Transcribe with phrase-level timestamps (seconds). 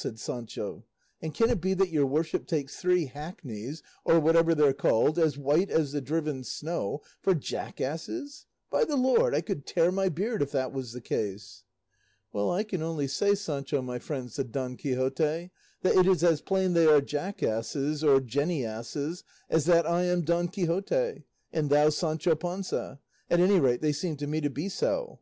[0.00, 0.84] said Sancho,
[1.20, 5.36] "and can it be that your worship takes three hackneys or whatever they're called as
[5.36, 8.46] white as the driven snow, for jackasses?
[8.70, 11.64] By the Lord, I could tear my beard if that was the case!"
[12.32, 15.50] "Well, I can only say, Sancho, my friend," said Don Quixote,
[15.82, 20.46] "that it is as plain they are jackasses or jennyasses as that I am Don
[20.46, 25.18] Quixote, and thou Sancho Panza: at any rate, they seem to me to be so."